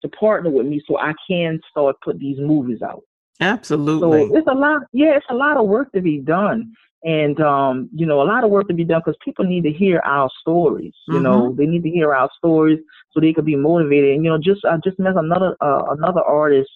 [0.00, 3.02] to partner with me, so I can start put these movies out.
[3.40, 4.28] Absolutely.
[4.28, 4.82] So it's a lot.
[4.92, 6.72] Yeah, it's a lot of work to be done,
[7.04, 9.70] and um, you know, a lot of work to be done because people need to
[9.70, 10.94] hear our stories.
[11.06, 11.22] You mm-hmm.
[11.22, 12.78] know, they need to hear our stories
[13.12, 14.14] so they could be motivated.
[14.14, 16.70] And you know, just I just met another uh, another artist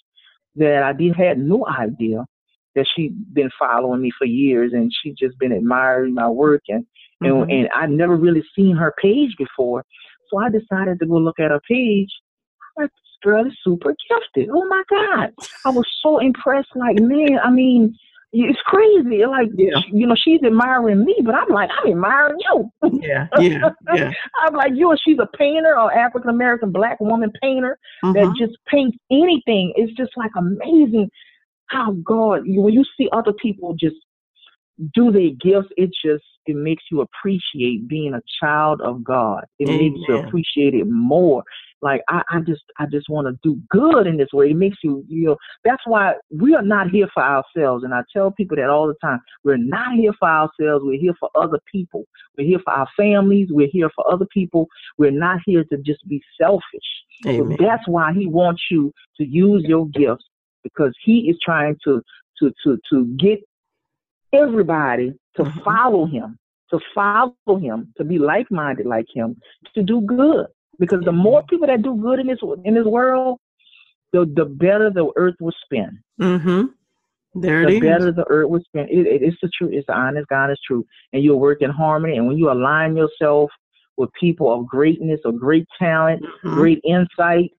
[0.56, 2.26] that I did had no idea
[2.74, 6.84] that she'd been following me for years, and she just been admiring my work, and
[7.22, 7.42] mm-hmm.
[7.42, 9.82] and and I'd never really seen her page before,
[10.30, 12.10] so I decided to go look at her page.
[12.76, 14.50] Like, this girl is super gifted.
[14.52, 15.32] Oh my God.
[15.64, 16.68] I was so impressed.
[16.76, 17.96] Like, man, I mean,
[18.32, 19.24] it's crazy.
[19.24, 19.80] Like, yeah.
[19.90, 22.70] you know, she's admiring me, but I'm like, I'm admiring you.
[23.00, 24.10] Yeah, yeah, yeah.
[24.46, 28.12] I'm like, you, and she's a painter, or African American black woman painter mm-hmm.
[28.12, 29.72] that just paints anything.
[29.76, 31.10] It's just like amazing
[31.66, 33.96] how God, when you see other people just
[34.94, 39.44] do their gifts, it just it makes you appreciate being a child of God.
[39.58, 39.78] It Amen.
[39.78, 41.42] makes you appreciate it more
[41.82, 44.50] like I, I just I just want to do good in this way.
[44.50, 47.84] It makes you you know that's why we are not here for ourselves.
[47.84, 49.20] And I tell people that all the time.
[49.44, 50.84] We're not here for ourselves.
[50.84, 52.04] We're here for other people.
[52.36, 53.48] We're here for our families.
[53.50, 54.66] We're here for other people.
[54.96, 56.62] We're not here to just be selfish.
[57.24, 60.24] So that's why he wants you to use your gifts
[60.62, 62.02] because he is trying to
[62.40, 63.40] to to to get
[64.32, 65.60] everybody to mm-hmm.
[65.60, 66.38] follow him,
[66.70, 69.36] to follow him, to be like minded like him,
[69.74, 70.46] to do good.
[70.78, 73.38] Because the more people that do good in this in this world,
[74.12, 76.02] the the better the earth will spin.
[76.20, 76.66] Mm-hmm.
[77.40, 78.88] There the it better the earth will spin.
[78.90, 79.72] It, it, it's the truth.
[79.74, 80.84] It's the honest, God is true.
[81.12, 82.16] And you'll work in harmony.
[82.16, 83.50] And when you align yourself
[83.96, 86.54] with people of greatness, of great talent, mm-hmm.
[86.54, 87.50] great insight,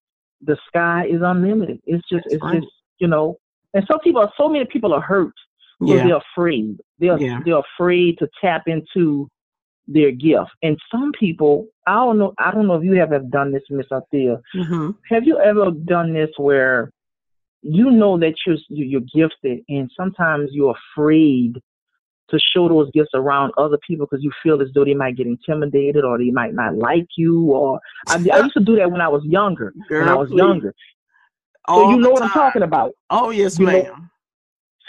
[0.42, 1.80] the sky is unlimited.
[1.86, 2.62] It's just, That's it's right.
[2.62, 3.38] just, you know.
[3.74, 5.34] And some people, so many people are hurt.
[5.82, 6.04] Yeah.
[6.04, 6.78] They're afraid.
[6.98, 7.40] They're yeah.
[7.46, 9.30] they're afraid to tap into
[9.92, 10.52] their gift.
[10.62, 13.64] And some people, I don't know, I don't know if you have ever done this,
[13.70, 14.40] Miss Althea.
[14.56, 14.92] Mm-hmm.
[15.10, 16.92] Have you ever done this where
[17.62, 21.62] you know that you're you're gifted, and sometimes you're afraid
[22.30, 25.26] to show those gifts around other people because you feel as though they might get
[25.26, 27.52] intimidated or they might not like you.
[27.52, 29.74] Or I, I used to do that when I was younger.
[29.90, 30.38] Girl, when I was please.
[30.38, 30.74] younger.
[31.66, 32.24] All so you know what.
[32.24, 32.94] I'm talking about.
[33.10, 33.84] Oh yes, you ma'am.
[33.84, 33.96] Know,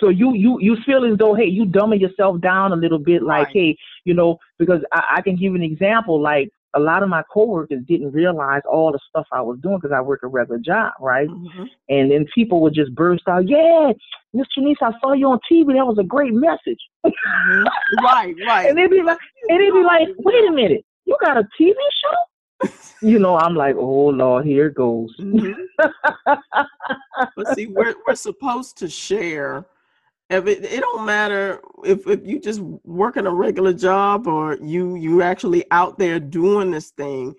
[0.01, 3.23] so you you you feel as though hey you dumbing yourself down a little bit
[3.23, 3.55] like right.
[3.55, 7.23] hey you know because I, I can give an example like a lot of my
[7.33, 10.93] coworkers didn't realize all the stuff I was doing because I work a regular job,
[11.01, 11.29] right?
[11.29, 11.65] Mm-hmm.
[11.89, 13.93] And then people would just burst out, "Yeah,
[14.33, 15.75] Miss Janice, I saw you on TV.
[15.75, 17.65] That was a great message." Mm-hmm.
[18.05, 18.69] right, right.
[18.69, 21.75] and they'd be like, and they'd be like, "Wait a minute, you got a TV
[22.03, 22.69] show?"
[23.03, 25.87] you know, I'm like, "Oh Lord, here it goes." Mm-hmm.
[27.37, 29.65] but see, we're we're supposed to share
[30.31, 34.95] if it, it don't matter if, if you just working a regular job or you
[34.95, 37.35] you actually out there doing this thing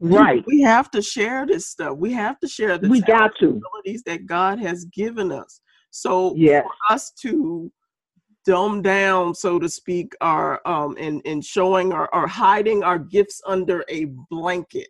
[0.00, 0.44] right.
[0.46, 1.96] we have to share this stuff.
[1.96, 3.48] We have to share the we got to.
[3.48, 5.60] abilities that god has given us.
[5.90, 6.64] So yes.
[6.64, 7.72] for us to
[8.44, 13.42] dumb down so to speak our um and and showing our or hiding our gifts
[13.46, 14.88] under a blanket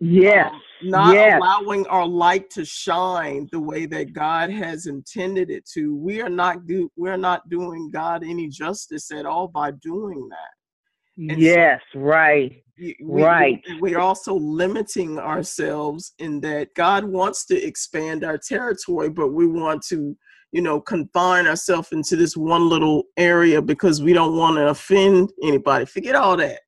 [0.00, 0.50] Yes.
[0.52, 1.38] Um, not yes.
[1.40, 5.94] allowing our light to shine the way that God has intended it to.
[5.94, 11.32] We are not do we're not doing God any justice at all by doing that.
[11.32, 12.62] And yes, so right.
[12.78, 13.62] We, right.
[13.68, 19.46] We, we're also limiting ourselves in that God wants to expand our territory, but we
[19.46, 20.16] want to,
[20.52, 25.30] you know, confine ourselves into this one little area because we don't want to offend
[25.42, 25.84] anybody.
[25.84, 26.60] Forget all that.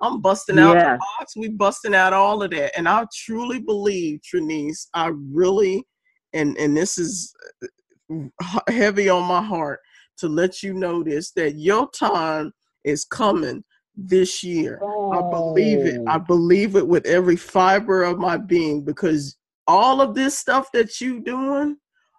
[0.00, 1.36] I'm busting out the box.
[1.36, 2.76] We busting out all of that.
[2.76, 5.84] And I truly believe, Trinice, I really,
[6.32, 9.80] and and this is uh, heavy on my heart
[10.18, 12.52] to let you know this that your time
[12.84, 13.64] is coming
[13.96, 14.80] this year.
[14.82, 15.12] Oh.
[15.12, 16.00] I believe it.
[16.06, 16.20] I oh.
[16.20, 21.20] believe it with every fiber of my being because all of this stuff that you
[21.20, 21.76] doing,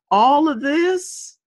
[0.09, 1.37] all of this,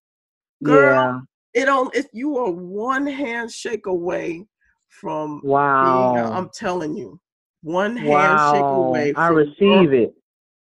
[0.62, 1.62] girl, yeah.
[1.62, 1.94] it don't.
[1.94, 4.46] If you are one handshake away
[4.90, 6.14] from wow.
[6.14, 7.18] Being, I'm telling you,
[7.62, 8.82] one handshake wow.
[8.84, 9.14] away.
[9.14, 10.14] I receive it.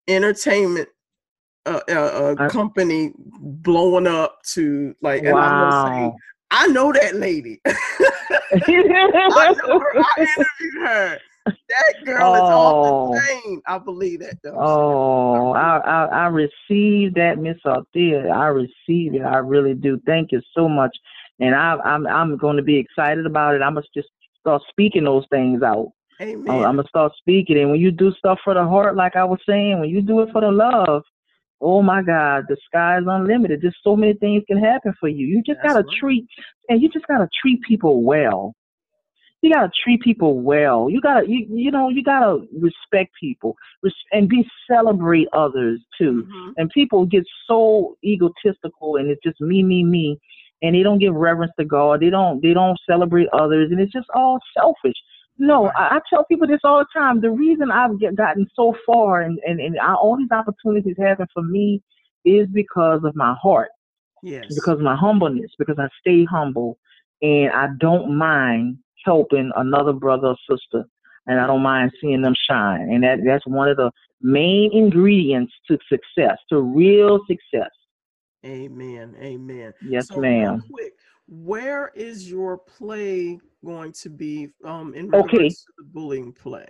[0.08, 0.88] Entertainment
[1.66, 1.92] uh, uh,
[2.38, 5.40] uh, company blowing up to like, and wow.
[5.40, 6.16] I'm gonna say,
[6.50, 7.60] I know that lady.
[7.66, 9.92] I know her.
[9.96, 11.18] I interviewed her.
[11.46, 12.34] That girl oh.
[12.34, 13.62] is off the chain.
[13.66, 14.56] I believe that though.
[14.58, 18.28] Oh, I I, I receive that, Miss Althea.
[18.28, 19.22] I receive it.
[19.22, 20.00] I really do.
[20.06, 20.96] Thank you so much.
[21.40, 23.62] And I, I'm I'm going to be excited about it.
[23.62, 24.08] I must just
[24.40, 25.92] start speaking those things out.
[26.20, 26.50] Amen.
[26.50, 29.38] I'm gonna start speaking, and when you do stuff for the heart, like I was
[29.48, 31.02] saying, when you do it for the love,
[31.62, 33.60] oh my God, the sky is unlimited.
[33.62, 35.26] There's so many things can happen for you.
[35.26, 35.96] You just That's gotta right.
[35.98, 36.26] treat,
[36.68, 38.54] and you just gotta treat people well.
[39.40, 40.90] You gotta treat people well.
[40.90, 43.56] You gotta, you, you know, you gotta respect people,
[44.12, 46.26] and be celebrate others too.
[46.28, 46.50] Mm-hmm.
[46.58, 50.20] And people get so egotistical, and it's just me, me, me
[50.62, 52.00] and they don't give reverence to God.
[52.00, 54.96] They don't they don't celebrate others, and it's just all selfish.
[55.38, 57.20] No, I, I tell people this all the time.
[57.20, 61.42] The reason I've get, gotten so far and, and, and all these opportunities happen for
[61.42, 61.82] me
[62.26, 63.70] is because of my heart.
[64.22, 64.44] Yes.
[64.54, 66.78] Because of my humbleness, because I stay humble
[67.22, 70.84] and I don't mind helping another brother or sister
[71.26, 72.82] and I don't mind seeing them shine.
[72.90, 77.70] And that that's one of the main ingredients to success, to real success.
[78.44, 79.14] Amen.
[79.20, 79.72] Amen.
[79.82, 80.62] Yes, so ma'am.
[80.70, 80.94] Quick,
[81.28, 85.48] where is your play going to be um, in regards okay.
[85.48, 86.66] to the bullying play?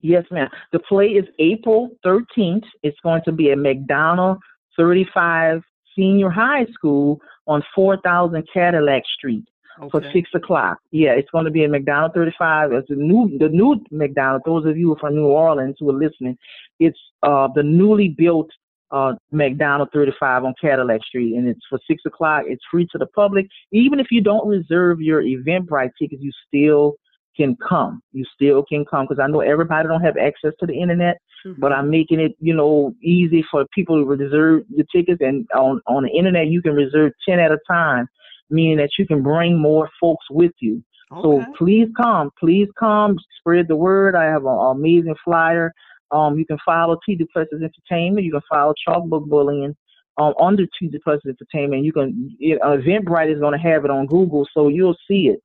[0.00, 0.48] Yes, ma'am.
[0.72, 2.64] The play is April 13th.
[2.82, 4.38] It's going to be at McDonogh
[4.76, 5.62] 35
[5.96, 9.44] Senior High School on 4000 Cadillac Street
[9.80, 9.88] okay.
[9.90, 10.78] for six o'clock.
[10.90, 12.72] Yeah, it's going to be at McDonogh 35.
[12.72, 14.40] It's the new the new McDonogh.
[14.44, 16.36] Those of you from New Orleans who are listening,
[16.78, 18.50] it's uh, the newly built
[18.94, 22.44] uh, McDonogh 35 on Cadillac Street, and it's for six o'clock.
[22.46, 23.46] It's free to the public.
[23.72, 26.94] Even if you don't reserve your Eventbrite tickets, you still
[27.36, 28.00] can come.
[28.12, 31.60] You still can come because I know everybody don't have access to the internet, mm-hmm.
[31.60, 35.20] but I'm making it, you know, easy for people to reserve your tickets.
[35.20, 38.06] And on on the internet, you can reserve ten at a time,
[38.48, 40.84] meaning that you can bring more folks with you.
[41.10, 41.22] Okay.
[41.22, 44.14] So please come, please come, spread the word.
[44.14, 45.72] I have an amazing flyer
[46.14, 48.24] um, you can follow T Duplessis Entertainment.
[48.24, 49.76] You can follow Chalkbook Bullying
[50.16, 51.84] um, under T Duplessis Entertainment.
[51.84, 55.28] You can it, uh, Eventbrite is going to have it on Google, so you'll see
[55.28, 55.42] it.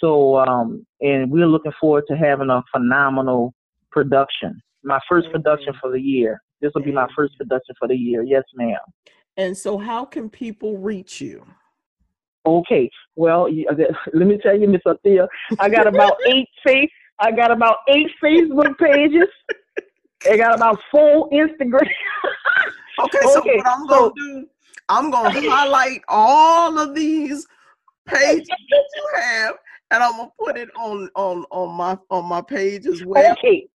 [0.00, 3.54] So, um, and we're looking forward to having a phenomenal
[3.90, 4.60] production.
[4.82, 6.42] My 1st production for the year.
[6.60, 8.22] This will be my first production for the year.
[8.22, 8.76] Yes, ma'am.
[9.36, 11.44] And so, how can people reach you?
[12.46, 12.90] Okay.
[13.16, 13.48] Well,
[14.12, 15.26] let me tell you, Miss Althea,
[15.58, 16.90] I got about eight face.
[17.18, 19.28] I got about eight Facebook pages.
[20.24, 21.88] They got about four Instagram.
[23.00, 24.46] okay, so okay, what I'm gonna do,
[24.88, 27.46] I'm gonna highlight all of these
[28.06, 29.56] pages that you have,
[29.90, 33.32] and I'm gonna put it on on on my on my page as well.
[33.32, 33.66] Okay.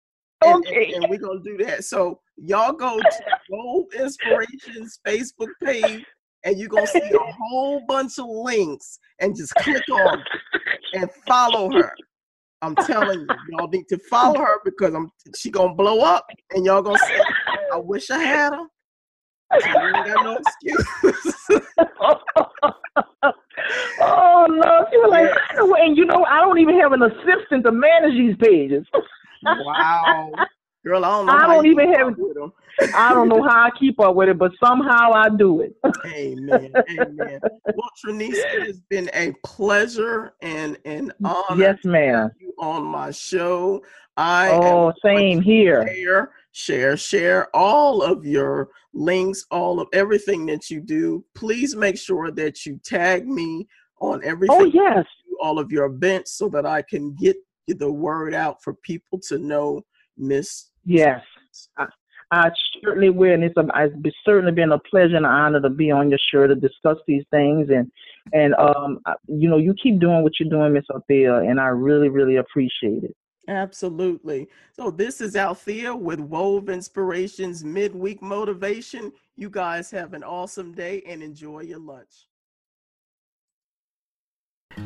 [0.44, 0.94] And, okay.
[0.94, 1.84] And, and we're gonna do that.
[1.84, 6.06] So y'all go to Wove Inspirations Facebook page
[6.44, 10.24] and you're gonna see a whole bunch of links and just click on
[10.94, 11.94] and follow her
[12.62, 16.66] I'm telling you, y'all need to follow her because I'm she gonna blow up and
[16.66, 17.20] y'all gonna say,
[17.74, 18.66] I wish I had her.
[19.52, 20.86] You ain't got no excuse.
[24.02, 25.86] oh no, she was like, yeah.
[25.86, 28.86] and you know, I don't even have an assistant to manage these pages.
[29.44, 30.32] wow.
[30.86, 31.34] Girl, I don't know.
[31.34, 32.16] I don't even have.
[32.96, 35.76] I don't know how I keep up with it, but somehow I do it.
[36.06, 36.72] Amen.
[36.98, 37.40] Amen.
[37.66, 41.62] Well, Trinice, it has been a pleasure and an honor.
[41.62, 42.32] Yes, ma'am.
[42.40, 43.84] You on my show.
[44.16, 45.86] I oh, same here.
[45.88, 51.26] Share, share, share all of your links, all of everything that you do.
[51.36, 53.68] Please make sure that you tag me
[54.00, 54.58] on oh, everything.
[54.58, 55.06] Oh yes.
[55.42, 57.36] All of your events so that I can get
[57.68, 59.84] the word out for people to know
[60.18, 61.22] Miss Yes,
[61.78, 61.88] I,
[62.32, 62.52] I
[62.84, 63.34] certainly will.
[63.34, 63.66] And it's, a,
[64.04, 66.98] it's certainly been a pleasure and an honor to be on your show to discuss
[67.08, 67.70] these things.
[67.70, 67.92] And,
[68.34, 72.10] and um, you know, you keep doing what you're doing, Miss Althea, and I really,
[72.10, 73.16] really appreciate it.
[73.48, 74.48] Absolutely.
[74.74, 79.12] So this is Althea with Wove Inspirations Midweek Motivation.
[79.36, 82.29] You guys have an awesome day and enjoy your lunch.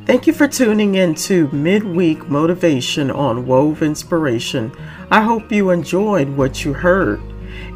[0.06, 4.70] Thank you for tuning in to Midweek Motivation on Wove Inspiration.
[5.10, 7.22] I hope you enjoyed what you heard.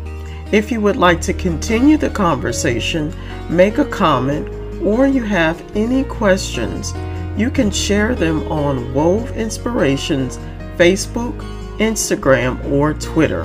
[0.51, 3.11] If you would like to continue the conversation,
[3.49, 4.47] make a comment,
[4.83, 6.93] or you have any questions,
[7.35, 10.37] you can share them on Wove Inspirations
[10.77, 11.43] Facebook,
[11.79, 13.43] Instagram, or Twitter.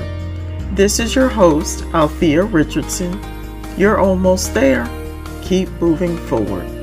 [0.73, 3.19] This is your host, Althea Richardson.
[3.77, 4.89] You're almost there.
[5.43, 6.78] Keep moving forward.